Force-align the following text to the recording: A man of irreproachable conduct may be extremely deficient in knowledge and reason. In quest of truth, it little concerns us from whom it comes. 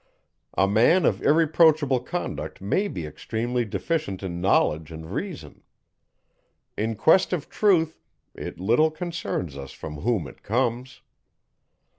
A 0.57 0.67
man 0.67 1.05
of 1.05 1.21
irreproachable 1.21 1.99
conduct 1.99 2.59
may 2.59 2.87
be 2.87 3.05
extremely 3.05 3.65
deficient 3.65 4.23
in 4.23 4.41
knowledge 4.41 4.91
and 4.91 5.13
reason. 5.13 5.61
In 6.75 6.95
quest 6.95 7.33
of 7.33 7.49
truth, 7.49 8.01
it 8.33 8.59
little 8.59 8.89
concerns 8.89 9.55
us 9.55 9.73
from 9.73 9.97
whom 9.97 10.27
it 10.27 10.41
comes. 10.41 11.01